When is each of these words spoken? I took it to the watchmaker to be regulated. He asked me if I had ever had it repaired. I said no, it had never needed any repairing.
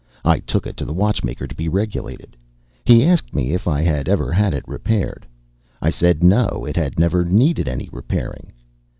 I 0.25 0.39
took 0.39 0.65
it 0.65 0.75
to 0.77 0.83
the 0.85 0.95
watchmaker 0.95 1.45
to 1.45 1.53
be 1.53 1.69
regulated. 1.69 2.35
He 2.85 3.05
asked 3.05 3.35
me 3.35 3.53
if 3.53 3.67
I 3.67 3.83
had 3.83 4.09
ever 4.09 4.31
had 4.31 4.51
it 4.55 4.67
repaired. 4.67 5.27
I 5.79 5.91
said 5.91 6.23
no, 6.23 6.65
it 6.67 6.75
had 6.75 6.97
never 6.97 7.23
needed 7.23 7.67
any 7.67 7.87
repairing. 7.91 8.51